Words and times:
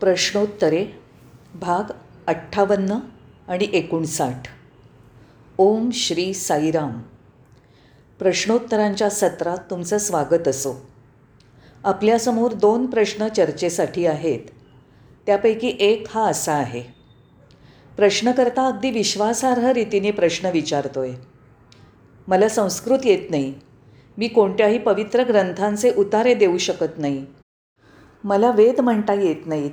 प्रश्नोत्तरे 0.00 0.86
भाग 1.54 1.92
अठ्ठावन्न 2.26 2.98
आणि 3.48 3.68
एकोणसाठ. 3.72 4.42
ओम 5.58 5.90
श्री 5.90 6.34
साईराम. 6.34 7.02
प्रश्नोत्तरांच्या 8.18 9.10
सत्रात 9.10 9.58
तुमचं 9.70 9.98
स्वागत 9.98 10.48
असो. 10.48 10.86
आपल्यासमोर 11.84 12.52
दोन 12.52 12.86
प्रश्न 12.86 13.28
चर्चेसाठी 13.28 14.06
आहेत. 14.06 14.40
त्यापैकी 15.26 15.76
एक 15.80 16.06
हा 16.10 16.22
असा 16.22 16.52
आहे. 16.52 16.82
प्रश्नकर्ता 17.96 18.66
अगदी 18.66 18.90
विश्वासार्ह 18.90 19.70
रीतीने 19.70 20.10
प्रश्न 20.10 20.48
विचारतोय. 20.48 21.10
मला 22.28 22.48
संस्कृत 22.48 22.98
येत 23.04 23.30
नाही. 23.30 23.54
मी 24.18 24.28
कोणत्याही 24.28 24.78
पवित्र 24.78 25.22
ग्रंथांचे 25.22 25.94
उतारे 25.94 26.34
देऊ 26.34 26.58
शकत 26.58 26.98
नाही. 26.98 27.26
मला 28.24 28.50
वेद 28.50 28.80
म्हणता 28.80 29.14
येत 29.14 29.46
नाहीत. 29.46 29.70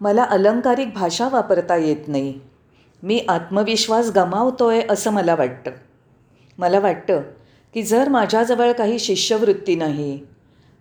मला 0.00 0.24
अलंकारिक 0.24 0.92
भाषा 0.94 1.28
वापरता 1.28 1.76
येत 1.76 2.08
नाही. 2.08 2.40
मी 3.02 3.24
आत्मविश्वास 3.28 4.10
गमावतो 4.16 4.68
आहे 4.68 4.82
असं 4.88 5.10
मला 5.10 5.34
वाटतं. 5.34 5.70
मला 6.58 6.80
वाटतं 6.80 7.22
की 7.74 7.82
जर 7.82 8.08
माझ्याजवळ 8.08 8.72
काही 8.72 8.98
शिष्यवृत्ती 8.98 9.74
नाही 9.74 10.20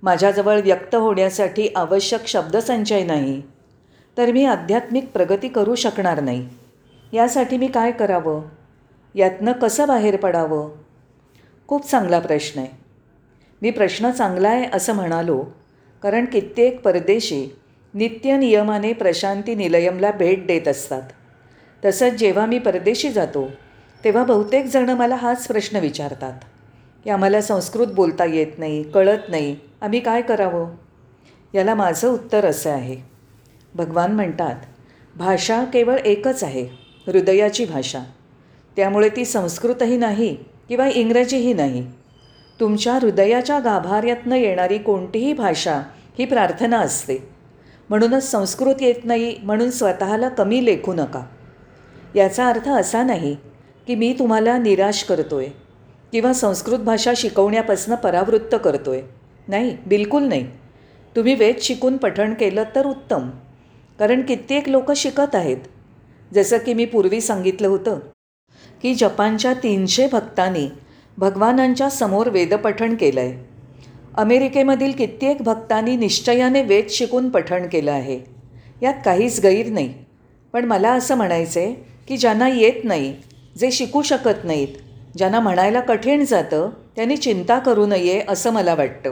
माझ्याजवळ 0.04 0.62
व्यक्त 0.62 0.96
होण्यासाठी 0.96 1.68
आवश्यक 1.76 2.28
शब्दसंचय 2.28 3.04
नाही 3.04 3.42
तर 4.18 4.32
मी 4.32 4.46
आध्यात्मिक 4.46 5.12
प्रगती 5.12 5.48
करू 5.48 5.76
शकणार 5.76 6.22
नाही. 6.22 6.50
यासाठी 7.14 7.58
मी 7.58 7.68
काय 7.68 7.92
करावं? 7.92 8.42
यातनं 9.16 9.52
कसं 9.52 9.88
बाहेर 9.88 10.16
पडावं? 10.16 10.70
खूप 11.68 11.90
चांगला 11.90 12.20
प्रश्न 12.20 12.60
आहे. 12.60 12.78
मी 13.62 13.72
प्रश्न 13.72 14.12
चांगला 14.12 14.50
आहे 14.50 14.66
असं 14.74 14.94
म्हणालो 14.94 15.44
कारण 16.04 16.26
कित्येक 16.26 16.82
परदेशी 16.82 17.56
नित्य 17.94 18.38
नियमाने 18.38 18.94
प्रशांती 18.94 19.56
निलयमला 19.56 20.12
भेट 20.12 20.48
देत 20.48 20.68
असतात. 20.68 21.02
तसंच 21.86 22.14
जेव्हा 22.14 22.46
मी 22.46 22.60
परदेशी 22.60 23.10
जातो 23.10 23.52
तेव्हा 24.04 24.24
बहुतेक 24.24 24.66
जणं 24.66 24.96
मला 24.96 25.16
हाच 25.16 25.48
प्रश्न 25.48 25.78
विचारतात. 25.78 26.34
की 27.04 27.10
आम्हाला 27.10 27.42
संस्कृत 27.42 27.88
बोलता 27.88 28.26
येत 28.26 28.48
नाही 28.58 28.92
कळत 28.92 29.30
नाही 29.30 29.56
आम्ही 29.82 30.00
काय 30.00 30.22
करावं? 30.22 30.76
याला 31.54 31.76
माझं 31.76 32.10
उत्तर 32.10 32.46
असं 32.46 32.70
आहे. 32.70 32.98
भगवान 33.76 34.12
म्हणतात 34.12 34.56
भाषा 35.16 35.64
केवळ 35.64 35.96
एकच 36.06 36.44
आहे 36.44 36.68
हृदयाची 37.08 37.66
भाषा. 37.66 38.00
त्यामुळे 38.76 39.10
ती 39.10 39.26
संस्कृतही 39.26 39.98
नाही 39.98 40.36
किंवा 40.70 40.88
इंग्रजीही 40.88 41.54
नाही. 41.54 42.03
तुमच्या 42.64 42.94
हृदयाच्या 42.94 43.60
गाभाऱ्यातनं 43.60 44.36
येणारी 44.36 44.78
कोणतीही 44.78 45.34
भाषा 45.34 45.76
ही 46.20 46.26
प्रार्थना 46.26 46.78
असते. 46.80 47.18
म्हणूनच 47.90 48.30
संस्कृत 48.32 48.82
येत 48.82 49.06
नाही 49.06 49.36
म्हणून 49.44 49.70
स्वतःला 49.70 50.30
कमी 50.30 50.66
लेखू 50.66 50.94
नका. 50.94 51.22
याचा 52.16 52.48
अर्थ 52.48 52.70
असा 52.70 53.04
नाही 53.04 53.36
की 53.88 53.96
मी 53.96 54.16
तुम्हाला 54.20 54.58
निराश 54.58 55.04
करतो 55.04 55.38
आहे 55.38 55.50
किंवा 56.12 56.34
संस्कृत 56.34 56.80
भाषा 56.80 57.14
शिकवण्यापासून 57.18 57.96
परावृत्त 57.96 58.56
करतो 58.64 58.92
आहे 58.92 59.02
नाही 59.48 59.78
बिलकुल 59.88 60.24
नाही. 60.24 60.48
तुम्ही 61.16 61.36
वेद 61.36 61.56
शिकून 61.62 61.98
पठण 61.98 62.34
केलं 62.34 62.64
तर 62.76 62.86
उत्तम 62.86 63.30
कारण 64.00 64.22
कित्येक 64.22 64.70
लोक 64.70 64.92
शिकत 64.92 65.36
आहेत. 65.36 65.58
जसं 66.34 66.58
की 66.58 66.74
मी 66.74 66.86
पूर्वी 66.86 67.22
सांगितलं 67.22 67.68
होतं 67.68 68.00
की 68.82 68.94
जपानच्या 68.94 69.54
तीनशे 69.54 70.08
भक्तांनी 70.12 70.68
भगवानांच्या 71.18 71.90
समोर 71.90 72.30
वेदपठण 72.30 72.96
केलं 72.96 73.20
आहे 73.20 73.50
अमेरिकेमधील 74.18 74.92
कित्येक 74.92 75.42
भक्तांनी 75.42 75.96
निश्चयाने 75.96 76.62
वेद 76.62 76.86
शिकून 76.90 77.30
पठण 77.30 77.68
केलं 77.68 77.92
आहे. 77.92 78.20
यात 78.82 78.94
काहीच 79.06 79.40
गैर 79.44 79.66
नाही. 79.68 79.94
पण 80.54 80.66
मला 80.66 80.92
असं 80.92 81.16
म्हणायचं 81.16 81.60
आहे 81.60 81.74
की 82.08 82.18
ज्यांना 82.18 82.48
येत 82.48 82.84
नाही 82.84 83.16
जे 83.58 83.72
शिकू 83.72 84.02
शकत 84.02 84.46
नाहीत 84.46 84.68
ज्यांना 85.18 85.40
म्हणायला 85.40 85.80
कठीण 85.80 86.26
जातं 86.26 86.70
त्यांनी 86.96 87.18
चिंता 87.18 87.60
करू 87.60 87.86
नये 87.86 88.22
असं 88.28 88.52
मला 88.52 88.76
वाटतं. 88.76 89.12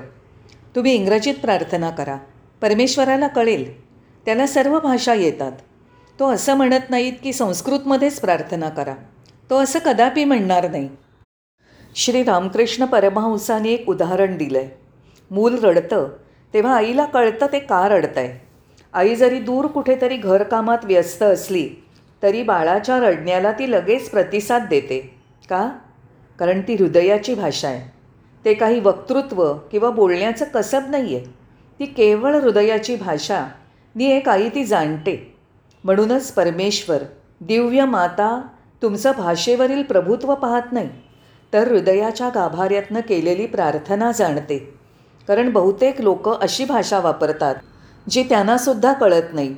तुम्ही 0.76 0.94
इंग्रजीत 0.94 1.34
प्रार्थना 1.34 1.90
करा. 1.90 2.18
परमेश्वराला 2.62 3.28
कळेल. 3.28 3.82
त्याला 4.26 4.48
सर्व 4.48 4.80
भाषा 4.80 5.14
येतात. 5.14 5.52
तो 6.20 6.32
असं 6.32 6.54
म्हणत 6.54 6.90
नाहीत 6.90 7.14
की 7.24 7.34
संस्कृतमध्येच 7.34 8.20
प्रार्थना 8.20 8.70
करा. 8.70 8.94
तो 9.50 9.58
असं 9.58 9.80
कदापि 9.80 10.24
म्हणणार 10.24 10.72
नाही. 10.72 10.90
श्री 11.96 12.24
रामकृष्ण 12.24 12.86
परमहंसाने 12.86 13.70
एक 13.70 13.90
उदाहरण 13.90 14.38
दिलं 14.38 14.58
आहे 14.58 14.70
मूल 15.32 15.58
रडतं 15.58 16.08
तेव्हा 16.54 16.76
आईला 16.76 17.06
कळतं 17.06 17.46
ते 17.52 17.60
का 17.60 17.88
रडतं 17.88 18.20
आहे 18.20 18.48
आई 18.94 19.16
जरी 19.16 19.40
दूर 19.40 19.68
कुठेतरी 19.68 20.18
घरकामात 20.18 20.78
व्यस्त 20.84 21.24
असली 21.24 21.70
तरी 22.24 22.44
बाळाच्या 22.44 23.00
रडण्याला 23.00 23.52
ती 23.52 23.72
लगेच 23.72 24.10
प्रतिसाद 24.10 24.68
देते. 24.70 25.16
का? 25.50 25.70
कारण 26.40 26.62
ती 26.62 26.74
हृदयाची 26.74 27.34
भाषा 27.34 27.68
आहे. 27.68 27.92
ते 28.46 28.54
काही 28.54 28.80
वक्तृत्व 28.80 29.54
किंवा 29.54 29.90
बोलण्याचं 29.90 30.46
कसब 30.46 30.82
नाही 30.90 31.16
आहे 31.16 31.26
ती 31.80 31.86
केवळ 31.86 32.36
हृदयाची 32.36 32.96
भाषा 32.96 33.46
नी 33.96 34.06
एक 34.06 34.30
आई 34.30 34.50
ती 34.50 34.64
जाणते. 34.64 35.36
म्हणूनच 35.84 36.32
परमेश्वर 36.32 37.04
दिव्य 37.42 37.86
माता 37.86 38.42
तुमचं 38.82 39.12
भाषेवरील 39.18 39.84
प्रभुत्व 39.84 40.36
पाहत 40.36 40.74
नाही. 40.74 40.90
तर 41.54 41.72
हृदयाच्या 41.72 42.30
गाभाऱ्यातनं 42.30 43.00
केलेली 43.00 43.46
प्रार्थना 43.46 44.12
जाणते. 44.12 44.58
कारण 45.28 45.52
बहुतेक 45.52 46.02
लोक 46.02 46.30
अशी 46.30 46.66
भाषा 46.66 47.00
वापरतात 47.00 47.56
जी 48.10 48.24
त्यांनासुद्धा 48.24 48.94
कळत 48.94 49.34
नाही. 49.34 49.56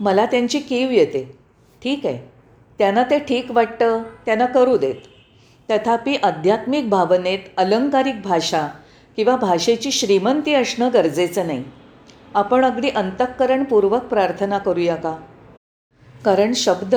मला 0.00 0.26
त्यांची 0.26 0.58
कीव 0.58 0.90
येते. 0.90 1.38
ठीक 1.82 2.06
आहे. 2.06 2.30
त्यांना 2.78 3.02
ते 3.02 3.18
ठीक 3.18 3.50
वाटतं 3.50 4.02
त्यांना 4.26 4.46
करू 4.46 4.76
देत. 4.76 4.94
तथापि 5.70 6.16
आध्यात्मिक 6.16 6.88
भावनेत 6.88 7.38
अलंकारिक 7.56 8.22
भाषा 8.22 8.68
किंवा 9.16 9.36
भाषेची 9.36 9.90
श्रीमंती 9.90 10.54
असणं 10.54 10.88
गरजेचं 10.92 11.46
नाही. 11.46 11.64
आपण 12.34 12.64
अगदी 12.64 12.90
अंतःकरणपूर्वक 12.90 14.02
प्रार्थना 14.02 14.58
करूया 14.58 14.96
का? 14.96 15.16
कारण 16.24 16.52
शब्द 16.52 16.94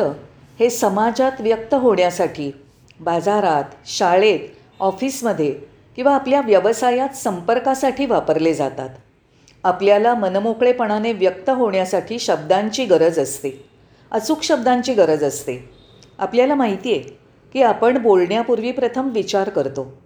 हे 0.60 0.70
समाजात 0.70 1.32
व्यक्त 1.40 1.74
होण्यासाठी 1.74 2.52
बाजारात 3.04 3.64
शाळेत 3.86 4.40
ऑफिसमध्ये 4.80 5.56
किंवा 5.96 6.16
आपल्या 6.16 6.42
व्यवसायात 6.42 7.10
संपर्कासाठी 7.10 8.06
वापरले 8.06 8.54
जातात. 8.54 8.90
आपल्याला 9.64 10.14
मनमोकळेपणाने 10.14 11.14
व्यक्त 11.14 11.50
होण्यासाठी 11.50 12.20
शब्दांची 12.20 12.86
गरज 12.86 13.20
असते. 13.20 13.70
अचूक 14.12 14.44
शब्दांची 14.44 14.94
गरज 14.94 15.24
असते. 15.24 15.70
आपल्याला 16.18 16.56
माहिती 16.56 16.92
आहे 16.92 17.00
की 17.54 17.62
आपण 17.62 17.98
बोलण्यापूर्वी 17.98 18.72
प्रथम 18.72 19.10
विचार 19.10 19.50
करतो. 19.50 20.02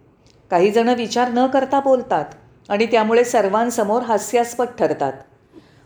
काहीजणं 0.52 0.94
विचार 0.94 1.30
न 1.34 1.48
करता 1.48 1.80
बोलतात 1.80 2.26
आणि 2.70 2.86
त्यामुळे 2.86 3.24
सर्वांसमोर 3.24 4.02
हास्यास्पद 4.02 4.68
ठरतात. 4.80 5.14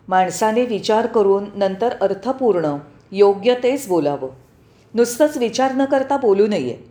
माणसाने 0.07 0.65
विचार 0.65 1.05
करून 1.05 1.45
नंतर 1.55 1.89
अर्थपूर्ण 2.01 2.75
योग्य 3.11 3.55
तेच 3.63 3.87
बोलावं. 3.87 4.29
नुसतंच 4.93 5.37
विचार 5.37 5.71
न 5.71 5.85
करता 5.85 6.17
बोलू 6.17 6.47
नये. 6.47 6.90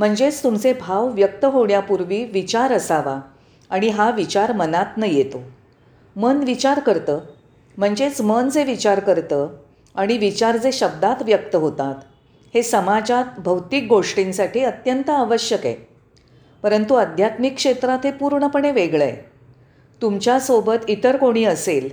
म्हणजेच 0.00 0.42
तुमचे 0.42 0.72
भाव 0.72 1.08
व्यक्त 1.08 1.44
होण्यापूर्वी 1.44 2.24
विचार 2.24 2.72
असावा 2.72 3.20
आणि 3.70 3.88
हा 3.88 4.10
विचार 4.10 4.52
मनातनं 4.52 5.06
येतो. 5.06 5.42
मन 6.16 6.36
विचार 6.36 6.78
करतं 6.78 7.18
म्हणजेच 7.78 8.20
मन 8.20 8.48
जे 8.48 8.64
विचार 8.64 9.00
करतं 9.00 9.48
आणि 9.94 10.16
विचार 10.18 10.56
जे 10.56 10.72
शब्दात 10.72 11.22
व्यक्त 11.22 11.56
होतात 11.56 11.94
हे 12.54 12.62
समाजात 12.62 13.24
भौतिक 13.38 13.86
गोष्टींसाठी 13.88 14.60
अत्यंत 14.64 15.10
आवश्यक 15.10 15.66
आहे. 15.66 15.74
परंतु 16.62 16.94
आध्यात्मिक 16.94 17.54
क्षेत्रात 17.54 17.98
हे 18.04 18.12
पूर्णपणे 18.12 18.70
वेगळं 18.70 19.04
आहे. 19.04 19.16
तुमच्यासोबत 20.02 20.88
इतर 20.88 21.16
कोणी 21.16 21.44
असेल 21.44 21.88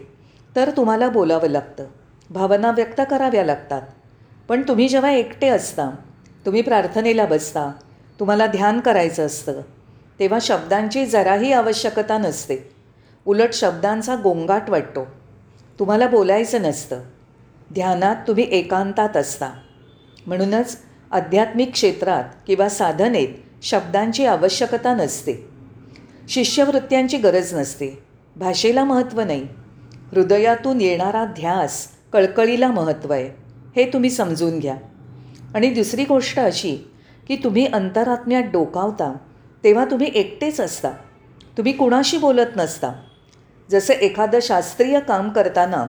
तर 0.56 0.70
तुम्हाला 0.78 1.10
बोलावं 1.10 1.50
लागतं 1.50 1.86
भावना 2.30 2.72
व्यक्त 2.72 3.02
कराव्या 3.10 3.46
लागतात. 3.46 3.82
पण 4.50 4.62
तुम्ही 4.68 4.88
जेव्हा 4.88 5.12
एकटे 5.12 5.48
असता 5.48 5.90
तुम्ही 6.46 6.62
प्रार्थनेला 6.62 7.26
बसता 7.26 7.72
तुम्हाला 8.20 8.48
ध्यान 8.48 8.80
करायचं 8.80 9.26
असतं. 9.26 9.62
तेव्हा 10.20 10.40
शब्दांची 10.42 11.06
जराही 11.06 11.52
आवश्यकता 11.52 12.18
नसते. 12.18 12.72
उलट 13.26 13.54
शब्दांचा 13.54 14.16
गोंगाट 14.16 14.70
वाटतो. 14.70 15.08
तुम्हाला 15.80 16.08
बोलायचं 16.08 16.62
नसतं. 16.62 17.00
ध्यानात 17.74 18.16
तुम्ही 18.28 18.48
एकांतात 18.52 19.18
असता. 19.18 19.50
म्हणूनच 20.28 20.78
आध्यात्मिक 21.12 21.72
क्षेत्रात 21.72 22.24
किंवा 22.48 22.70
साधनेत 22.70 23.28
शब्दांची 23.64 24.26
आवश्यकता 24.26 24.96
नसते. 24.96 25.50
शिष्यवृत्त्यांची 26.30 27.18
गरज 27.18 27.54
नसते. 27.54 28.04
भाषेला 28.36 28.84
महत्त्व 28.84 29.22
नाही. 29.22 29.48
हृदयातून 30.12 30.82
येणारा 30.82 31.26
ध्यास 31.26 31.88
कळकळीला 32.14 32.72
महत्त्व 32.72 33.14
आहे. 33.14 33.30
हे 33.76 33.94
तुम्ही 33.94 34.10
समजून 34.10 34.60
घ्या. 34.60 34.76
आणि 35.56 35.70
दुसरी 35.70 36.06
गोष्ट 36.06 36.40
अशी 36.40 36.78
की 37.28 37.36
तुम्ही 37.36 37.66
अंतरात्म्यात 37.66 38.44
डोकावता 38.44 39.18
तेव्हा 39.64 39.86
तुम्ही 39.86 40.12
एकटेच 40.16 40.62
असता. 40.62 40.90
तुम्ही 41.58 41.74
कुणाशी 41.74 42.18
बोलत 42.18 42.56
नसता. 42.56 42.92
जसं 43.72 43.94
एखादं 43.94 44.40
शास्त्रीय 44.42 45.00
काम 45.00 45.30
करताना 45.30 45.86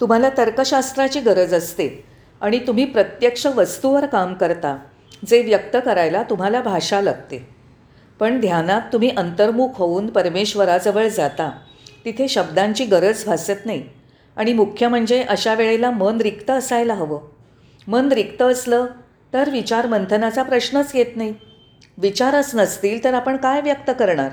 तुम्हाला 0.00 0.28
तर्कशास्त्राची 0.38 1.20
गरज 1.20 1.54
असते 1.54 2.04
आणि 2.40 2.58
तुम्ही 2.66 2.84
प्रत्यक्ष 2.84 3.46
वस्तूवर 3.46 4.06
काम 4.06 4.34
करता 4.34 4.78
जे 5.26 5.42
व्यक्त 5.42 5.76
करायला 5.84 6.22
तुम्हाला 6.22 6.60
भाषा 6.60 7.00
लागते. 7.00 7.48
पण 8.20 8.40
ध्यानात 8.40 8.80
तुम्ही 8.92 9.10
अंतर्मुख 9.10 9.68
होऊन 9.74 10.06
परमेश्वराजवळ 10.06 11.08
जाता 11.08 11.50
तिथे 12.04 12.28
शब्दांची 12.28 12.84
गरज 12.84 13.24
भासत 13.24 13.66
नाही 13.66 13.82
आणि 14.36 14.52
मुख्य 14.52 14.88
म्हणजे 14.88 15.22
अशा 15.22 15.54
वेळेला 15.54 15.90
मन 15.90 16.16
रिक्त 16.16 16.50
असायला 16.50 16.94
हवं. 16.94 17.20
मन 17.88 18.08
रिक्त 18.08 18.42
असलं 18.42 18.86
तर 19.34 19.50
विचार 19.50 19.86
मंथनाचा 19.86 20.42
प्रश्नच 20.42 20.90
येत 20.94 21.16
नाही. 21.16 21.34
विचारच 21.98 22.50
नसतील 22.54 23.04
तर 23.04 23.14
आपण 23.14 23.36
काय 23.36 23.60
व्यक्त 23.60 23.90
करणार? 23.98 24.30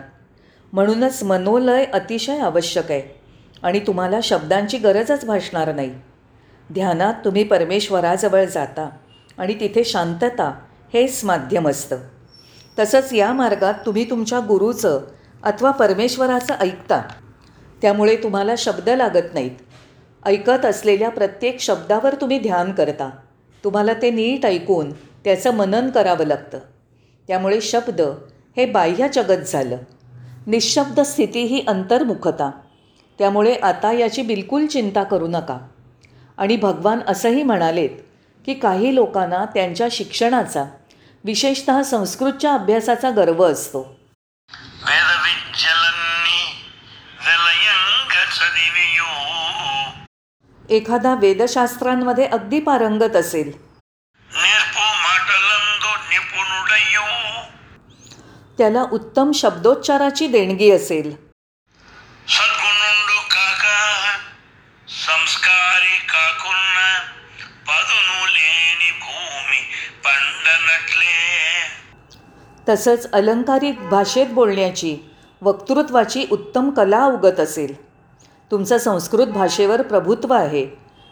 म्हणूनच 0.73 1.23
मनोलय 1.23 1.85
अतिशय 1.85 2.39
आवश्यक 2.39 2.91
आहे 2.91 3.21
आणि 3.63 3.79
तुम्हाला 3.79 4.19
शब्दांची 4.23 4.77
गरजच 4.77 5.25
भासणार 5.25 5.75
नाही. 5.75 5.95
ध्यानात 6.73 7.13
तुम्ही 7.25 7.43
परमेश्वराजवळ 7.43 8.45
जाता 8.45 8.89
आणि 9.37 9.59
तिथे 9.59 9.83
शांतता 9.83 10.59
हेच 10.93 11.21
माध्यम 11.23 11.69
असतं. 11.69 11.97
तसंच 12.79 13.13
या 13.13 13.33
मार्गात 13.33 13.73
तुम्ही 13.85 14.09
तुमच्या 14.09 14.39
गुरुचं 14.39 15.01
अथवा 15.43 15.71
परमेश्वराचं 15.71 16.53
ऐकता. 16.59 17.01
त्यामुळे 17.81 18.15
तुम्हाला 18.15 18.53
शब्द 18.57 18.89
लागत 18.89 19.33
नाहीत. 19.33 19.51
ऐकत 20.25 20.65
असलेल्या 20.65 21.09
प्रत्येक 21.09 21.59
शब्दावर 21.59 22.15
तुम्ही 22.15 22.39
ध्यान 22.39 22.71
करता. 22.71 23.09
तुम्हाला 23.63 23.93
ते 23.93 24.11
नीट 24.11 24.45
ऐकून 24.45 24.91
त्याचं 24.91 25.53
मनन 25.53 25.89
करावं 25.89 26.25
लागतं. 26.25 26.59
त्यामुळे 27.27 27.61
शब्द 27.61 28.01
हे 28.57 28.65
बाह्य 28.65 29.07
जगत 29.13 29.43
झालं. 29.47 29.77
निशब्द 30.47 30.99
स्थिती 30.99 31.41
ही 31.43 31.63
अंतर्मुखता. 31.67 32.51
त्यामुळे 33.19 33.53
आता 33.53 33.91
याची 33.91 34.21
बिलकुल 34.21 34.65
चिंता 34.65 35.03
करू 35.03 35.27
नका. 35.27 35.57
आणि 36.37 36.57
भगवान 36.57 36.99
असंही 37.07 37.43
म्हणालेत 37.43 37.89
की 38.45 38.53
काही 38.53 38.95
लोकांना 38.95 39.45
त्यांच्या 39.45 39.87
शिक्षणाचा 39.91 40.65
विशेषतः 41.23 41.83
संस्कृतच्या 41.83 42.53
अभ्यासाचा 42.53 43.09
गर्व 43.09 43.51
असतो. 43.51 44.00
एखादा 50.71 51.15
वेदशास्त्रांमध्ये 51.15 52.25
अगदी 52.25 52.59
पारंगत 52.59 53.15
असेल. 53.15 53.71
त्याला 58.57 58.81
उत्तम 58.91 59.31
शब्दोच्चाराची 59.31 60.27
देणगी 60.27 60.71
असेल. 60.71 61.31
तसंच 72.69 73.11
अलंकारिक 73.11 73.79
भाषेत 73.89 74.27
बोलण्याची 74.27 74.97
वक्तृत्वाची 75.41 76.27
उत्तम 76.31 76.69
कला 76.69 77.03
अवगत 77.03 77.39
असेल. 77.39 77.90
तुमचं 78.51 78.77
संस्कृत 78.77 79.27
भाषेवर 79.27 79.81
प्रभुत्व 79.81 80.33
आहे 80.33 80.67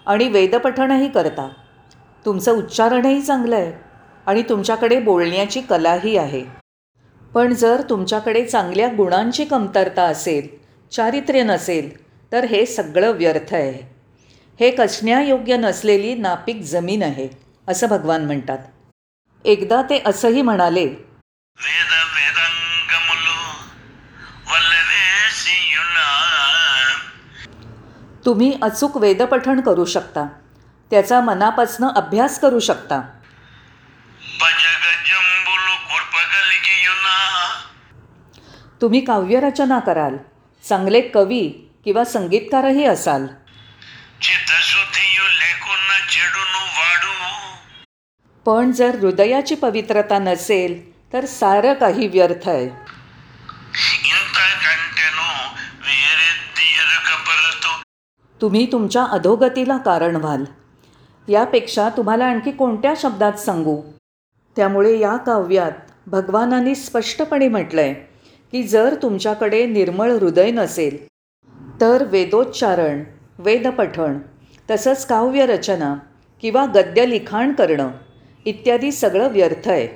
आणि 0.06 0.28
वेदपठणही 0.28 1.10
करता. 1.10 1.50
तुमचं 2.26 2.52
उच्चारणही 2.52 3.22
चांगलं 3.22 3.56
आहे 3.56 3.74
आणि 4.26 4.42
तुमच्याकडे 4.42 5.00
बोलण्याची 5.00 5.62
कलाही 5.62 6.18
आहे. 6.18 6.46
पण 7.34 7.54
जर 7.54 7.82
तुमच्याकडे 7.90 8.46
चांगल्या 8.46 8.88
गुणांची 8.88 9.46
कमतरता 9.46 10.04
असेल 10.04 10.48
चारित्र्य 10.92 11.44
नसेल 11.44 12.06
तर 12.32 12.46
हे 12.46 12.66
सगळं 12.66 13.12
व्यर्थ 13.12 13.54
आहे. 13.54 13.96
हे 14.60 14.72
कसण्यायोग्य 14.72 15.58
नसलेली 15.58 16.16
नापीक 16.16 16.62
जमीन 16.62 17.04
आहे 17.04 17.28
असं 17.68 17.88
भगवान 17.88 18.26
म्हणतात. 18.26 18.58
एकदा 19.46 19.82
ते 19.82 20.02
असंही 20.06 20.42
म्हणाले 20.42 20.86
వేద 20.86 21.99
तुम्ही 28.26 28.58
अचूक 28.62 28.98
वेदपठण 28.98 29.62
करू 29.62 29.86
शकता. 29.86 30.28
त्याचा 30.92 31.22
मनापासनं 31.22 31.88
अभ्यास 31.96 32.40
करू 32.40 32.60
शकता. 32.60 33.02
तुम्ही 38.82 39.06
काव्यरचना 39.06 39.80
कराल 39.80 40.18
चांगले 40.70 41.02
कवी 41.02 41.72
किंवा 41.86 42.04
संगीतकारही 42.04 42.84
असाल. 42.84 43.28
पण 48.46 48.72
जर 48.72 48.96
हृदयाची 48.96 49.56
पवित्रता 49.56 50.20
नसेल 50.20 51.00
तर 51.14 51.26
सारं 51.26 51.74
काही 51.74 52.08
व्यर्थ 52.08 52.50
आहे. 52.50 52.89
तुम्ही 58.42 58.72
तुमच्या 58.72 59.04
अधोगतीला 59.04 59.78
कारण 59.78 60.16
व्हाल. 60.16 60.44
यापेक्षा 61.28 61.90
तुम्हाला 61.90 62.26
आणखी 62.26 62.52
कोणत्या 62.52 62.94
शब्दात 62.98 63.34
सांगू? 63.34 63.82
त्यामुळे 64.56 65.00
या 65.00 65.16
काव्यात 65.18 65.72
भगवानांनी 66.08 66.76
स्पष्टपणे 66.76 67.48
म्हटलं 67.48 67.82
आहे 67.82 67.94
की 68.52 68.64
जर 68.64 68.96
तुमच्याकडे 69.02 69.66
निर्मळ 69.66 70.12
हृदय 70.12 70.52
नसेल 70.52 70.98
तर 71.82 72.04
वेदोच्चारण 72.04 73.04
वेदपठण 73.40 74.18
तसंच 74.70 75.06
काव्यरचना 75.06 75.96
किंवा 76.42 76.66
गद्य 76.66 77.06
लिखाण 77.06 77.54
करणं 77.54 77.90
इत्यादी 78.46 78.92
सगळं 78.92 79.28
व्यर्थ 79.28 79.70
आहे. 79.70 79.88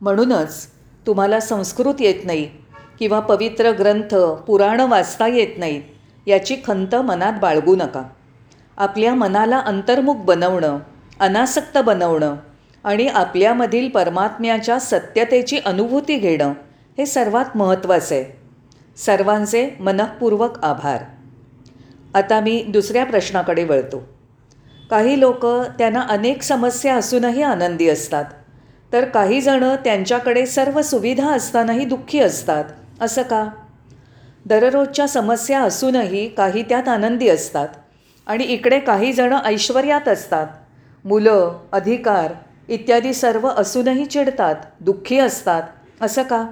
म्हणूनच 0.00 0.66
तुम्हाला 1.06 1.40
संस्कृत 1.40 2.00
येत 2.00 2.24
नाही 2.24 2.50
किंवा 2.98 3.20
पवित्र 3.20 3.70
ग्रंथ 3.70 4.14
पुराणं 4.46 4.88
वाचता 4.88 5.26
येत 5.26 5.58
नाहीत. 5.58 5.82
याची 6.26 6.56
खंत 6.66 6.94
मनात 6.94 7.32
बाळगू 7.40 7.76
नका. 7.76 8.02
आपल्या 8.76 9.14
मनाला 9.14 9.58
अंतर्मुख 9.58 10.14
बनवणं 10.14 10.78
अनासक्त 11.20 11.78
बनवणं 11.78 12.34
आणि 12.84 13.06
आपल्यामधील 13.06 13.88
परमात्म्याच्या 13.88 14.78
सत्यतेची 14.78 15.58
अनुभूती 15.58 16.16
घेणं 16.16 16.52
हे 16.98 17.06
सर्वात 17.06 17.56
महत्त्वाचं. 17.56 18.14
आहे 18.14 18.24
सर्वांचे 18.96 19.70
मनःपूर्वक 19.80 20.64
आभार. 20.64 21.02
आता 22.14 22.40
मी 22.40 22.64
दुसऱ्या 22.68 23.04
प्रश्नाकडे 23.04 23.64
वळतो. 23.64 24.08
काही 24.90 25.20
लोक 25.20 25.46
त्यांना 25.46 26.00
अनेक 26.00 26.42
समस्या 26.42 26.94
असूनही 26.94 27.42
आनंदी 27.42 27.88
असतात. 27.88 28.24
तर 28.92 29.04
काही 29.04 29.40
जणं 29.40 29.74
त्यांच्याकडे 29.74 30.46
सर्व 30.46 30.82
सुविधा 30.82 31.30
असतानाही 31.30 31.84
दुःखी 31.84 32.20
असतात. 32.20 32.64
असं 33.00 33.22
का? 33.22 33.48
दररोजच्या 34.46 35.08
समस्या 35.08 35.60
असूनही 35.60 36.28
काही 36.28 36.62
त्यात 36.62 36.88
आनंदी 36.88 37.28
असतात. 37.28 37.68
आणि 38.26 38.44
इकडे 38.44 38.80
काहीजणं 38.80 39.38
ऐश्वर्यात 39.44 40.08
असतात. 40.08 40.46
मुलं 41.04 41.58
अधिकार 41.72 42.32
इत्यादी 42.68 43.14
सर्व 43.14 43.48
असूनही 43.48 44.06
चिडतात 44.06 44.54
दुःखी 44.80 45.18
असतात. 45.18 45.62
असं 46.00 46.22
का? 46.22 46.46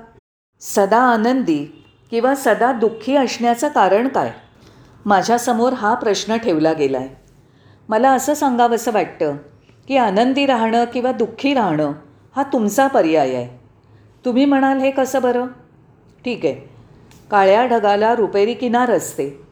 सदा 0.61 0.99
आनंदी 0.99 1.85
किंवा 2.11 2.35
सदा 2.35 2.73
दुःखी 2.73 3.17
असण्याचं 3.17 3.69
कारण 3.69 4.09
काय? 4.09 4.33
माझ्यासमोर 5.05 5.73
हा 5.73 5.95
प्रश्न 5.95 6.37
ठेवला 6.37 6.73
गेला 6.73 6.99
आहे 6.99 7.09
मला 7.89 8.11
असं 8.11 8.35
सांगावंसं 8.35 8.93
वाटतं 8.93 9.37
की 9.89 9.97
आनंदी 9.97 10.47
राहणं 10.47 10.85
किंवा 10.85 11.13
दुःखी 11.13 11.55
राहणं 11.55 11.93
हा 12.37 12.43
तुमचा 12.43 12.87
पर्याय 12.87 13.35
आहे. 13.35 13.61
तुम्ही 14.25 14.45
म्हणाल 14.45 14.79
हे 14.79 14.91
कसं 14.91 15.23
बरं? 15.23 15.47
ठीक 16.25 16.45
आहे. 16.45 16.72
काळ्या 17.33 17.67
ढगाला 17.67 18.15
रुपेरी 18.15 18.55
किनार 18.55 18.91
असते. 18.91 19.43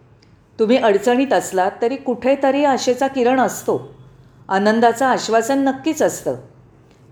तुम्ही 0.59 0.77
अडचणीत 0.77 1.33
असलात 1.33 1.71
तरी 1.83 1.97
कुठेतरी 1.97 2.65
आशेचा 2.65 3.07
किरण 3.07 3.41
असतो. 3.41 3.95
आनंदाचं 4.49 5.07
आश्वासन 5.07 5.59
नक्कीच 5.59 6.03
असतं. 6.03 6.35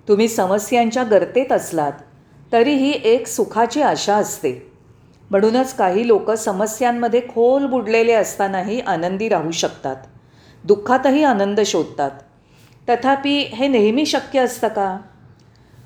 तुम्ही 0.09 0.29
समस्यांच्या 0.29 1.03
गर्तेत 1.03 1.53
असलात 1.53 1.93
तरीही 2.53 3.01
एक 3.05 3.27
सुखाची 3.27 3.83
आशा 3.83 4.17
असते. 4.17 4.73
म्हणूनच 5.31 5.75
काही 5.75 6.07
लोक 6.07 6.31
समस्यांमध्ये 6.31 7.21
खोल 7.21 7.67
बुडलेले 7.67 8.13
असतानाही 8.13 8.81
आनंदी 8.81 9.29
राहू 9.29 9.51
शकतात. 9.51 9.97
दुःखातही 10.65 11.25
आनंद 11.25 11.61
शोधतात. 11.61 12.11
तथापि 12.89 13.39
हे 13.39 13.69
नेहमी 13.69 14.07
शक्य 14.07 14.41
असतं 14.41 14.69
का? 14.69 14.99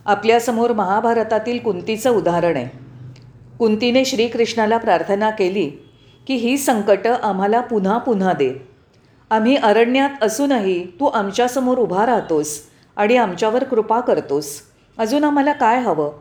आपल्यासमोर 0.06 0.72
महाभारतातील 0.72 1.58
कुंतीचं 1.58 2.10
उदाहरण 2.10 2.56
आहे. 2.56 2.81
कुंतीने 3.62 4.04
श्रीकृष्णाला 4.04 4.76
प्रार्थना 4.76 5.30
केली 5.30 5.66
की 6.26 6.34
ही 6.34 6.56
संकटं 6.56 7.14
आम्हाला 7.22 7.60
पुन्हा 7.60 7.98
पुन्हा 7.98 8.32
दे. 8.32 8.68
आम्ही 9.30 9.56
अरण्यात 9.56 10.22
असूनही 10.22 10.84
तू 11.00 11.06
आमच्यासमोर 11.06 11.78
उभा 11.78 12.06
राहतोस 12.06 12.60
आणि 12.96 13.16
आमच्यावर 13.16 13.64
कृपा 13.64 14.00
करतोस. 14.00 14.60
अजून 14.98 15.24
आम्हाला 15.24 15.52
काय 15.52 15.80
हवं? 15.80 16.12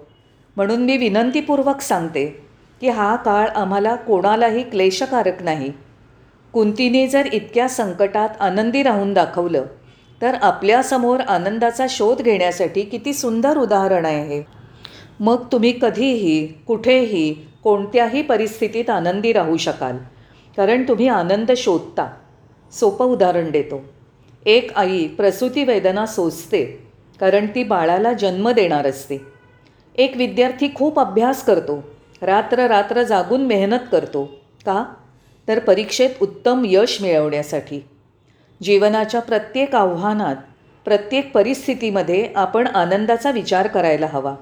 म्हणून 0.55 0.81
मी 0.81 0.97
विनंतीपूर्वक 0.97 1.81
सांगते 1.81 2.45
की 2.81 2.89
हा 2.89 3.15
काळ 3.15 3.47
आम्हाला 3.47 3.95
कोणालाही 3.95 4.63
क्लेशकारक 4.63 5.41
नाही. 5.43 5.71
कुंतीने 6.53 7.07
जर 7.07 7.25
इतक्या 7.33 7.69
संकटात 7.69 8.29
आनंदी 8.39 8.83
राहून 8.83 9.13
दाखवलं 9.13 9.65
तर 10.21 10.35
आपल्यासमोर 10.41 11.19
आनंदाचा 11.19 11.85
शोध 11.89 12.21
घेण्यासाठी 12.21 12.81
किती 12.81 13.13
सुंदर 13.13 13.57
उदाहरण 13.57 14.05
आहे. 14.05 14.60
मग 15.21 15.43
तुम्ही 15.51 15.79
कधीही 15.81 16.47
कुठेही 16.47 17.33
कोणत्याही 17.63 18.21
परिस्थितीत 18.21 18.89
आनंदी 18.89 19.33
राहू 19.33 19.57
शकाल. 19.57 19.97
कारण 20.57 20.83
तुम्ही 20.87 21.07
आनंद 21.07 21.51
शोधता. 21.57 22.13
सोपं 22.79 23.05
उदाहरण 23.05 23.51
देतो. 23.51 23.81
एक 24.45 24.71
आई 24.75 25.07
प्रसूती 25.07 25.63
वेदना 25.63 26.05
सोसते 26.05 26.65
कारण 27.19 27.45
ती 27.55 27.63
बाळाला 27.63 28.13
जन्म 28.13 28.49
देणार 28.49 28.87
असते. 28.87 29.17
एक 29.95 30.17
विद्यार्थी 30.17 30.67
खूप 30.75 30.99
अभ्यास 30.99 31.45
करतो 31.45 31.83
रात्र 32.21 32.67
रात्र 32.67 33.03
जागून 33.03 33.41
मेहनत 33.41 33.85
करतो 33.91 34.25
का? 34.65 34.85
तर 35.47 35.59
परीक्षेत 35.59 36.09
उत्तम 36.21 36.63
यश 36.65 37.01
मिळवण्यासाठी. 37.01 37.83
जीवनाच्या 38.63 39.21
प्रत्येक 39.21 39.75
आव्हानात 39.75 40.35
प्रत्येक 40.85 41.31
परिस्थितीमध्ये 41.33 42.29
आपण 42.35 42.67
आनंदाचा 42.67 43.31
विचार 43.31 43.67
करायला 43.67 44.07
हवा. 44.07 44.35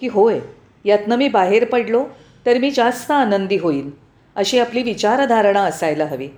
की 0.00 0.08
होय 0.08 0.38
यातनं 0.84 1.16
मी 1.16 1.28
बाहेर 1.28 1.64
पडलो 1.64 2.04
तर 2.46 2.58
मी 2.58 2.70
जास्त 2.70 3.10
आनंदी 3.10 3.56
होईन 3.56 3.90
अशी 4.36 4.58
आपली 4.58 4.82
विचारधारणा 4.82 5.60
असायला 5.60 6.04
हवी. 6.04 6.28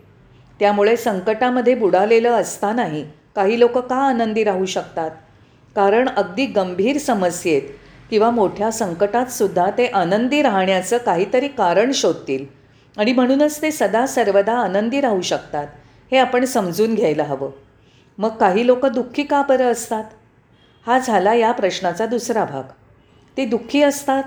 त्यामुळे 0.60 0.96
संकटामध्ये 0.96 1.74
बुडालेलं 1.74 2.30
असतानाही 2.30 3.04
काही 3.36 3.60
लोक 3.60 3.78
का 3.78 3.96
आनंदी 3.96 4.44
राहू 4.44 4.66
शकतात? 4.66 5.10
कारण 5.76 6.08
अगदी 6.08 6.46
गंभीर 6.46 6.98
समस्येत 6.98 7.62
किंवा 8.10 8.30
मोठ्या 8.30 8.70
संकटातसुद्धा 8.70 9.70
ते 9.70 9.86
आनंदी 9.86 10.42
राहण्याचं 10.42 10.98
काहीतरी 10.98 11.48
कारण 11.48 11.90
शोधतील. 11.94 12.46
आणि 12.98 13.12
म्हणूनच 13.12 13.62
ते 13.62 13.70
सदा 13.70 14.06
सर्वदा 14.06 14.52
आनंदी 14.52 15.00
राहू 15.00 15.20
शकतात 15.20 15.66
हे 16.12 16.18
आपण 16.18 16.44
समजून 16.44 16.94
घ्यायला 16.94 17.22
हवं. 17.22 17.50
मग 18.18 18.28
काही 18.28 18.66
लोक 18.66 18.86
दुःखी 18.86 19.22
का 19.22 19.42
बरं 19.42 19.72
असतात? 19.72 20.04
हा 20.86 20.98
झाला 20.98 21.34
या 21.34 21.52
प्रश्नाचा 21.52 22.06
दुसरा 22.06 22.44
भाग. 22.44 22.62
ते 23.36 23.44
दुःखी 23.44 23.82
असतात 23.82 24.22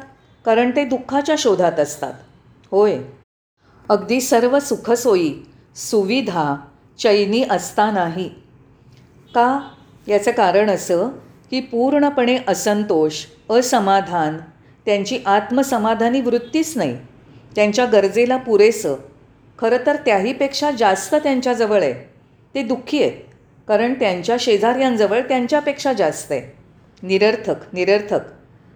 कारण 0.46 0.72
ते 0.72 0.86
दुःखाच्या 0.86 1.36
शोधात 1.38 1.80
असतात. 1.80 2.14
होय. 2.72 2.98
अगदी 3.90 4.22
सर्व 4.22 4.60
सुखसोयी 4.60 5.36
सुविधा 5.76 6.56
चैनी 7.00 7.44
असतानाही. 7.50 8.30
का? 9.36 9.70
याचं 10.08 10.32
कारण 10.32 10.70
असं 10.70 11.10
की 11.52 11.60
पूर्णपणे 11.62 12.38
असंतोष 12.48 13.26
असमाधान 13.50 14.38
त्यांची 14.86 15.20
आत्मसमाधानी 15.26 16.22
वृत्तीच 16.22 16.78
नाही. 16.78 16.98
त्यांच्या 17.56 17.86
गरजेला 17.86 18.38
पुरेसं. 18.38 18.96
खरं 19.60 19.78
तर 19.86 19.96
त्याहीपेक्षा 19.96 20.72
जास्त 20.72 21.16
त्यांच्याजवळ 21.16 21.82
आहे. 21.82 21.94
ते 22.56 22.64
दुःखी 22.64 23.04
आहेत 23.04 23.22
कारण 23.68 23.94
त्यांच्या 23.94 24.36
शेजाऱ्यांजवळ 24.40 25.20
त्यांच्यापेक्षा 25.20 25.94
जास्त 25.94 26.32
आहे. 26.32 26.58
निरर्थक 27.04 27.56
निरर्थक. 27.74 28.20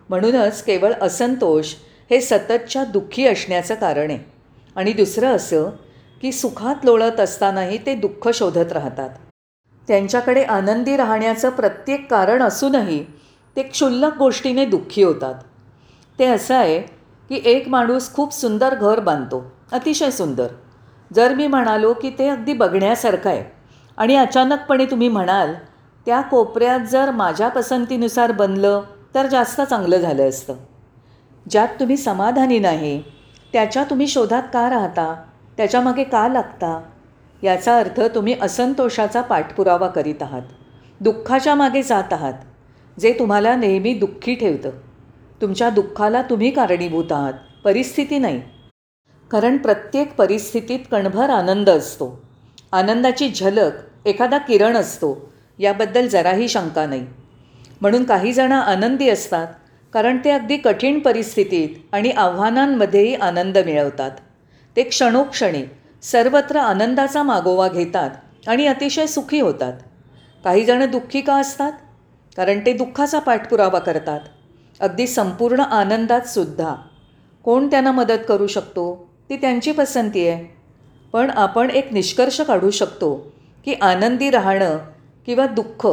म्हणूनच 0.09 0.63
केवळ 0.63 0.93
असंतोष 1.01 1.73
हे 2.09 2.21
सततच्या 2.21 2.83
दुःखी 2.83 3.27
असण्याचं 3.27 3.75
कारण 3.75 4.11
आहे. 4.11 4.19
आणि 4.75 4.93
दुसरं 4.93 5.35
असं 5.35 5.69
की 6.21 6.31
सुखात 6.31 6.85
लोळत 6.85 7.19
असतानाही 7.19 7.77
ते 7.77 7.95
दुःख 7.95 8.29
शोधत 8.33 8.71
राहतात. 8.71 9.09
त्यांच्याकडे 9.87 10.43
आनंदी 10.43 10.97
राहण्याचं 10.97 11.49
प्रत्येक 11.49 12.09
कारण 12.11 12.43
असूनही 12.43 13.03
ते 13.55 13.63
क्षुल्लक 13.63 14.17
गोष्टीने 14.17 14.65
दुःखी 14.65 15.03
होतात. 15.03 15.35
ते 16.19 16.25
असं 16.25 16.55
आहे 16.55 16.79
की 17.29 17.41
एक 17.45 17.67
माणूस 17.67 18.13
खूप 18.13 18.33
सुंदर 18.33 18.75
घर 18.75 18.99
बांधतो 18.99 19.43
अतिशय 19.71 20.11
सुंदर. 20.11 20.47
जर 21.15 21.33
मी 21.33 21.47
म्हणालो 21.47 21.93
की 21.93 22.09
ते 22.09 22.27
अगदी 22.27 22.53
बघण्यासारखं 22.53 23.29
आहे 23.29 23.43
आणि 23.97 24.15
अचानकपणे 24.15 24.85
तुम्ही 24.85 25.07
म्हणाल 25.07 25.53
त्या 26.05 26.21
कोपऱ्यात 26.21 26.79
जर 26.79 27.11
माझ्या 27.11 27.47
पसंतीनुसार 27.49 28.31
बनलं 28.31 28.81
तर 29.15 29.27
जास्त 29.27 29.61
चांगलं 29.61 29.97
झालं 29.97 30.29
असतं. 30.29 30.55
ज्यात 31.49 31.67
तुम्ही 31.79 31.97
समाधानी 31.97 32.59
नाही 32.59 33.01
त्याच्या 33.53 33.83
तुम्ही 33.83 34.07
शोधात 34.07 34.43
का 34.53 34.69
राहता? 34.69 35.23
त्याच्यामागे 35.57 36.03
का 36.03 36.27
लागता? 36.27 36.81
याचा 37.43 37.77
अर्थ 37.77 38.01
तुम्ही 38.15 38.35
असंतोषाचा 38.41 39.21
पाठपुरावा 39.21 39.87
करीत 39.87 40.21
आहात. 40.21 40.41
दुःखाच्या 41.01 41.55
मागे 41.55 41.83
जात 41.83 42.13
आहात 42.13 42.33
जे 42.99 43.15
तुम्हाला 43.19 43.55
नेहमी 43.55 43.93
दुःखी 43.93 44.35
ठेवतं. 44.35 44.69
तुमच्या 45.41 45.69
दुःखाला 45.69 46.21
तुम्ही 46.21 46.51
कारणीभूत 46.51 47.11
आहात 47.11 47.33
परिस्थिती 47.63 48.17
नाही. 48.17 48.41
कारण 49.31 49.57
प्रत्येक 49.57 50.15
परिस्थितीत 50.15 50.79
कणभर 50.91 51.29
आनंद 51.29 51.69
असतो. 51.69 52.21
आनंदाची 52.71 53.29
झलक 53.29 54.07
एखादा 54.07 54.37
किरण 54.37 54.77
असतो 54.77 55.31
याबद्दल 55.59 56.07
जराही 56.07 56.47
शंका 56.47 56.85
नाही. 56.85 57.07
म्हणून 57.81 58.03
काही 58.03 58.33
जण 58.33 58.51
आनंदी 58.51 59.09
असतात 59.09 59.47
कारण 59.93 60.17
ते 60.25 60.31
अगदी 60.31 60.57
कठीण 60.57 60.99
परिस्थितीत 60.99 61.69
आणि 61.91 62.09
आव्हानांमध्येही 62.09 63.15
आनंद 63.15 63.57
मिळवतात. 63.57 64.11
ते 64.75 64.83
क्षणोक्षणी 64.83 65.63
सर्वत्र 66.01 66.57
आनंदाचा 66.57 67.23
मागोवा 67.23 67.67
घेतात 67.67 68.09
आणि 68.47 68.67
अतिशय 68.67 69.05
सुखी 69.05 69.39
होतात. 69.39 69.73
काही 70.43 70.65
जण 70.65 70.91
दुःखी 70.91 71.21
का 71.21 71.35
असतात? 71.35 71.71
कारण 72.37 72.59
ते 72.65 72.73
दुःखाचा 72.73 73.19
पाठपुरावा 73.19 73.79
करतात. 73.79 74.19
अगदी 74.79 75.07
संपूर्ण 75.07 75.59
आनंदात 75.59 76.21
सुद्धा. 76.21 76.75
कोण 77.43 77.67
त्यांना 77.67 77.91
मदत 77.91 78.25
करू 78.27 78.47
शकतो? 78.47 79.09
ती 79.29 79.35
त्यांची 79.35 79.71
पसंती 79.71 80.27
आहे. 80.27 80.45
पण 81.13 81.29
आपण 81.29 81.69
एक 81.69 81.93
निष्कर्ष 81.93 82.41
काढू 82.41 82.69
शकतो 82.69 83.33
की 83.65 83.73
आनंदी 83.73 84.29
राहणं 84.29 84.77
किंवा 85.25 85.45
दुःख 85.45 85.87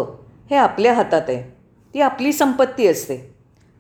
हे 0.51 0.57
आपल्या 0.57 0.93
हातात 0.93 1.23
आहे. 1.29 1.56
ती 1.97 2.01
आपली 2.01 2.33
संपत्ती 2.33 2.87
असते. 2.87 3.35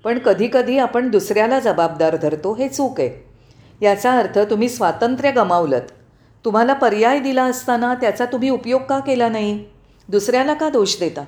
पण 0.04 0.18
कधीकधी 0.18 0.78
आपण 0.78 1.10
दुसऱ्याला 1.10 1.60
जबाबदार 1.60 2.16
धरतो 2.16 2.54
हे 2.54 2.68
चूक 2.68 3.00
आहे. 3.00 3.28
याचा 3.84 4.12
अर्थ 4.12 4.38
तुम्ही 4.38 4.68
स्वातंत्र्य 4.68 5.30
गमावलंत. 5.30 5.90
तुम्हाला 6.44 6.72
पर्याय 6.72 7.18
दिला 7.18 7.44
असताना 7.44 7.94
त्याचा 7.94 8.24
तुम्ही 8.24 8.50
उपयोग 8.50 8.82
का 8.82 8.98
केला 8.98 9.28
नाही? 9.28 9.64
दुसऱ्याला 10.08 10.54
का 10.54 10.68
दोष 10.68 11.00
देता? 11.00 11.24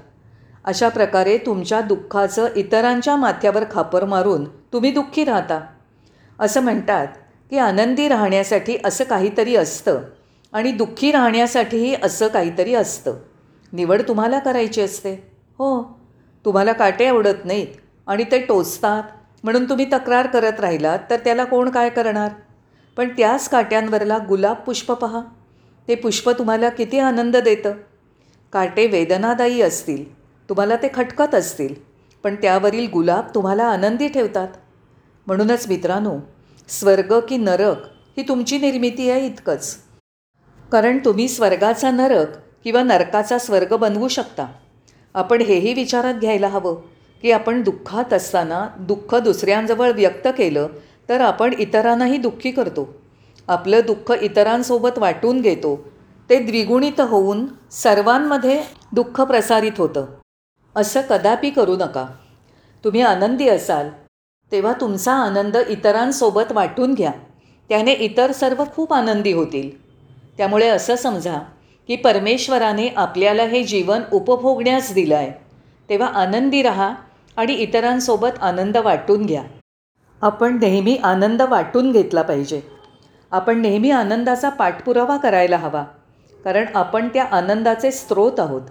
अशा 0.64 0.88
प्रकारे 0.88 1.38
तुमच्या 1.38 1.80
दुःखाचं 1.80 2.48
इतरांच्या 2.56 3.16
माथ्यावर 3.16 3.64
खापर 3.70 4.04
मारून 4.04 4.44
तुम्ही 4.44 4.90
दुःखी 4.90 5.24
राहता. 5.24 5.60
असं 6.40 6.60
म्हणतात 6.60 7.06
की 7.50 7.58
आनंदी 7.58 8.08
राहण्यासाठी 8.08 8.76
असं 8.84 9.04
काहीतरी 9.04 9.56
असतं 9.56 10.00
आणि 10.52 10.72
दुःखी 10.72 11.12
राहण्यासाठीही 11.12 11.96
असं 12.02 12.28
काहीतरी 12.28 12.74
असतं. 12.74 13.16
निवड 13.72 14.02
तुम्हाला 14.08 14.38
करायची 14.38 14.80
असते. 14.80 15.12
हो. 15.58 15.97
तुम्हाला 16.48 16.72
काटे 16.72 17.06
आवडत 17.06 17.44
नाहीत 17.44 17.66
आणि 18.06 18.24
ते 18.24 18.38
टोचतात. 18.38 19.02
म्हणून 19.44 19.68
तुम्ही 19.68 19.84
तक्रार 19.84 20.26
करत 20.26 20.60
राहिलात 20.60 20.98
तर 21.10 21.16
त्याला 21.16 21.44
कोण 21.44 21.70
काय 21.70 21.88
करणार? 21.88 22.30
पण 22.96 23.08
त्याच 23.08 23.48
काट्यांवरला 23.48 24.18
गुलाब 24.28 24.56
पुष्प 24.56 24.92
पहा. 24.92 25.20
ते 25.88 25.94
पुष्प 25.94 26.30
तुम्हाला 26.30 26.68
किती 26.68 26.98
आनंद 26.98 27.36
देतं. 27.36 27.72
काटे 28.52 28.86
वेदनादायी 28.86 29.62
असतील. 29.62 30.18
तुम्हाला 30.48 30.76
ते 30.76 30.88
खटकत 30.94 31.34
असतील. 31.34 31.74
पण 32.24 32.34
त्यावरील 32.34 32.90
गुलाब 32.92 33.26
तुम्हाला 33.34 33.64
आनंदी 33.64 34.08
ठेवतात. 34.08 34.48
म्हणूनच 35.26 35.68
मित्रांनो 35.68 36.18
स्वर्ग 36.68 37.20
की 37.28 37.36
नरक 37.36 37.76
ही 38.16 38.22
तुमची 38.28 38.58
निर्मिती 38.58 39.10
आहे 39.10 39.26
इतकंच. 39.26 39.76
कारण 40.72 40.98
तुम्ही 41.04 41.28
स्वर्गाचा 41.28 41.90
नरक 41.90 42.28
किंवा 42.64 42.82
नरकाचा 42.82 43.38
स्वर्ग 43.38 43.76
बनवू 43.76 44.08
शकता. 44.08 44.46
आपण 45.14 45.42
हेही 45.42 45.74
विचारात 45.74 46.14
घ्यायला 46.14 46.48
हवं 46.48 46.80
की 47.22 47.32
आपण 47.32 47.62
दुःखात 47.62 48.12
असताना 48.12 48.68
दुःख 48.78 49.14
दुसऱ्यांजवळ 49.14 49.92
व्यक्त 49.92 50.28
केलं 50.38 50.66
तर 51.08 51.20
आपण 51.20 51.54
इतरांनाही 51.58 52.16
दुःखी 52.16 52.50
करतो. 52.50 52.88
आपलं 53.48 53.80
दुःख 53.86 54.12
इतरांसोबत 54.20 54.98
वाटून 54.98 55.40
घेतो. 55.40 55.88
ते 56.30 56.38
द्विगुणित 56.38 57.00
होऊन 57.00 57.46
सर्वांमध्ये 57.70 58.62
दुःख 58.92 59.20
प्रसारित 59.20 59.72
होतं. 59.78 60.06
असं 60.76 61.00
कदापि 61.00 61.50
करू 61.50 61.76
नका. 61.76 62.06
तुम्ही 62.84 63.00
आनंदी 63.00 63.48
असाल 63.48 63.88
तेव्हा 64.52 64.72
तुमचा 64.72 65.12
आनंद 65.12 65.56
इतरांसोबत 65.68 66.52
वाटून 66.52 66.94
घ्या. 66.94 67.12
त्याने 67.68 67.92
इतर 67.92 68.32
सर्व 68.32 68.64
खूप 68.74 68.92
आनंदी 68.92 69.32
होतील. 69.32 69.88
त्यामुळे 70.36 70.68
असं 70.68 70.96
समजा 70.96 71.38
की 71.88 71.96
परमेश्वराने 71.96 72.88
आपल्याला 72.96 73.42
हे 73.42 73.62
जीवन 73.62 74.02
उपभोगण्यास 74.12 74.92
दिलं 74.94 75.16
आहे 75.16 75.30
तेव्हा 75.88 76.08
आनंदी 76.14 76.62
राहा 76.62 76.92
आणि 77.36 77.54
इतरांसोबत 77.54 78.42
आनंद 78.42 78.76
वाटून 78.76 79.24
घ्या. 79.26 79.42
आपण 80.22 80.58
नेहमी 80.58 80.96
आनंद 81.04 81.42
वाटून 81.42 81.90
घेतला 81.92 82.22
पाहिजे. 82.22 82.60
आपण 83.32 83.60
नेहमी 83.60 83.90
आनंदाचा 83.90 84.48
पाठपुरावा 84.48 85.16
करायला 85.16 85.56
हवा 85.56 85.84
कारण 86.44 86.66
आपण 86.74 87.08
त्या 87.08 87.24
आनंदाचे 87.24 87.90
स्रोत 87.90 88.40
आहोत. 88.40 88.62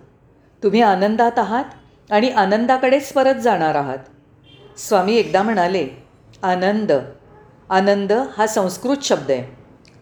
तुम्ही 0.63 0.81
आनंदात 0.81 1.39
आहात 1.39 2.11
आणि 2.11 2.29
आनंदाकडेच 2.29 3.11
परत 3.13 3.35
जाणार 3.35 3.75
आहात. 3.75 3.97
स्वामी 4.77 5.15
एकदा 5.15 5.41
म्हणाले 5.43 5.87
आनंद 6.43 6.91
आनंद 7.69 8.11
हा 8.37 8.47
संस्कृत 8.47 9.03
शब्द 9.03 9.31
आहे. 9.31 9.43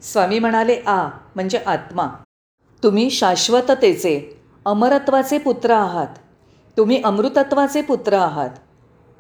स्वामी 0.04 0.40
म्हणाले 0.40 0.82
आ 0.88 1.08
म्हणजे 1.36 1.60
आत्मा. 1.66 2.08
तुम्ही 2.86 3.10
शाश्वततेचे 3.10 4.38
अमरत्वाचे 4.66 5.38
पुत्र 5.38 5.72
आहात. 5.72 6.08
तुम्ही 6.78 7.02
अमृतत्वाचे 7.04 7.82
पुत्र 7.82 8.14
आहात. 8.14 8.50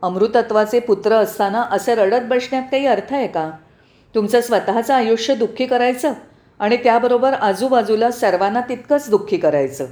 अमृतत्वाचे 0.01 0.79
पुत्र 0.79 1.13
असताना 1.13 1.61
असे 1.61 1.95
रडत 1.95 2.21
बसण्यात 2.29 2.63
काही 2.63 2.85
अर्थ 2.85 3.13
आहे 3.13 3.27
का? 3.27 3.51
तुमचं 4.15 4.41
स्वतःचं 4.41 4.93
आयुष्य 4.93 5.35
दुःखी 5.35 5.65
करायचं 5.65 6.13
आणि 6.59 6.77
त्याबरोबर 6.77 7.33
आजूबाजूला 7.33 8.11
सर्वांना 8.11 8.61
तितकंच 8.61 9.09
दुःखी 9.09 9.37
करायचं. 9.37 9.85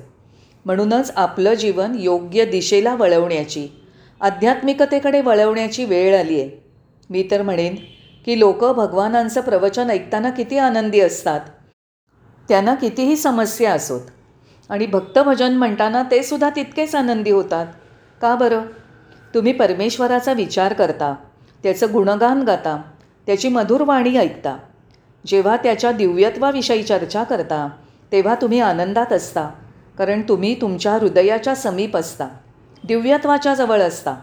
म्हणूनच 0.65 1.11
आपलं 1.15 1.53
जीवन 1.53 1.95
योग्य 1.99 2.45
दिशेला 2.45 2.95
वळवण्याची 2.95 3.67
आध्यात्मिकतेकडे 4.21 5.21
वळवण्याची 5.21 5.85
वेळ 5.85 6.19
आली 6.19 6.41
आहे. 6.41 6.63
मी 7.09 7.27
तर 7.31 7.41
म्हणेन 7.41 7.75
की 8.25 8.39
लोक 8.39 8.65
भगवानांचं 8.65 9.41
प्रवचन 9.41 9.89
ऐकताना 9.89 10.29
किती 10.29 10.57
आनंदी 10.57 10.99
असतात. 10.99 11.41
त्यांना 12.49 12.75
कितीही 12.75 13.15
समस्या 13.15 13.73
असोत. 13.73 14.01
आणि 14.69 14.85
भक्तभजन 14.85 15.53
म्हणताना 15.53 16.03
ते 16.03 16.23
सुद्धा 16.23 16.49
तितकेच 16.49 16.95
आनंदी 16.95 17.31
होतात. 17.31 17.67
का 18.21 18.35
बरं? 18.35 18.61
तुम्ही 19.35 19.53
परमेश्वराचा 19.53 20.33
विचार 20.33 20.73
करता 20.73 21.15
त्याचं 21.63 21.87
गुणगान 21.93 22.43
गाता 22.43 22.81
त्याची 23.25 23.49
मधुर 23.49 23.81
वाणी 23.81 24.17
ऐकता. 24.17 24.57
जेव्हा 25.27 25.55
त्याच्या 25.57 25.91
दिव्यत्वाविषयी 25.91 26.83
चर्चा 26.83 27.23
करता 27.23 27.69
तेव्हा 28.11 28.35
तुम्ही 28.35 28.59
आनंदात 28.59 29.13
असता 29.13 29.49
कारण 29.97 30.21
तुम्ही 30.21 30.61
तुमच्या 30.61 30.93
हृदयाच्या 30.93 31.55
समीप 31.55 31.97
असता 31.97 32.27
दिव्यत्वाच्या 32.83 33.53
जवळ 33.53 33.81
असता. 33.81 34.15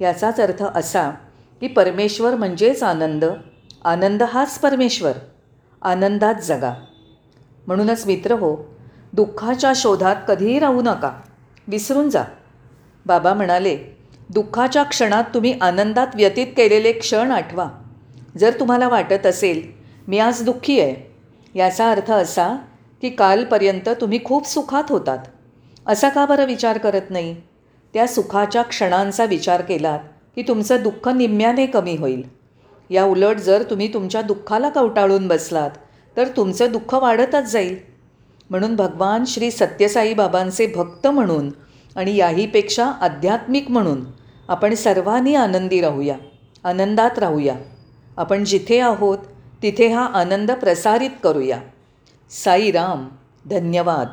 याचाच 0.00 0.40
अर्थ 0.40 0.64
असा 0.74 1.10
की 1.60 1.66
परमेश्वर 1.66 2.34
म्हणजेच 2.34 2.82
आनंद 2.82 3.24
आनंद 3.84 4.22
हाच 4.22 4.58
परमेश्वर 4.58 5.12
आनंदात 5.82 6.34
जगा. 6.34 6.72
म्हणूनच 7.66 8.06
मित्र 8.06 8.32
हो 8.32 8.56
दुःखाच्या 9.12 9.72
शोधात 9.76 10.16
कधीही 10.28 10.58
राहू 10.58 10.82
नका. 10.82 11.10
विसरून 11.68 12.10
जा. 12.10 12.22
बाबा 13.06 13.34
म्हणाले 13.34 13.76
दुःखाच्या 14.30 14.82
क्षणात 14.82 15.24
तुम्ही 15.34 15.54
आनंदात 15.60 16.06
व्यतीत 16.14 16.46
केलेले 16.46 16.92
क्षण 16.92 17.30
आठवा. 17.30 17.68
जर 18.38 18.60
तुम्हाला 18.60 18.88
वाटत 18.88 19.26
असेल 19.26 19.62
मी 20.08 20.18
आज 20.18 20.42
दुःखी 20.42 20.80
आहे 20.80 20.94
याचा 21.58 21.90
अर्थ 21.90 22.10
असा 22.10 22.56
की 23.00 23.10
कालपर्यंत 23.10 23.88
तुम्ही 23.88 24.24
खूप 24.24 24.46
सुखात 24.46 24.84
होतात. 24.88 25.18
असा 25.86 26.08
का 26.08 26.26
बरं 26.26 26.44
विचार 26.44 26.78
करत 26.78 27.10
नाही? 27.10 27.36
त्या 27.94 28.06
सुखाच्या 28.06 28.62
क्षणांचा 28.62 29.24
विचार 29.24 29.60
केलात 29.60 29.98
की 30.34 30.42
तुमचं 30.42 30.82
दुःख 30.82 31.08
निम्म्याने 31.08 31.66
कमी 31.66 31.96
होईल. 31.96 32.22
या 32.90 33.04
उलट 33.04 33.36
जर 33.36 33.62
तुम्ही 33.62 33.92
तुमच्या 33.94 34.22
दुःखाला 34.22 34.68
कवटाळून 34.68 35.28
बसलात 35.28 35.70
तर 36.16 36.28
तुमचं 36.28 36.72
दुःख 36.72 36.94
वाढतच 36.94 37.52
जाईल. 37.52 37.76
म्हणून 38.50 38.76
भगवान 38.76 39.24
श्री 39.24 39.50
सत्यसाई 39.50 40.14
बाबांचे 40.14 40.66
भक्त 40.66 41.06
म्हणून 41.06 41.50
आणि 41.96 42.16
याहीपेक्षा 42.16 42.86
आध्यात्मिक 42.86 43.70
म्हणून 43.70 44.04
आपण 44.48 44.74
सर्वांनी 44.74 45.34
आनंदी 45.34 45.80
राहूया 45.80 46.16
आनंदात 46.64 47.18
राहूया. 47.18 47.54
आपण 48.16 48.44
जिथे 48.44 48.80
आहोत 48.80 49.18
तिथे 49.62 49.88
हा 49.88 50.04
आनंद 50.04 50.50
प्रसारित 50.50 51.10
करूया. 51.24 51.58
साईराम 52.30 53.08
धन्यवाद. 53.50 54.08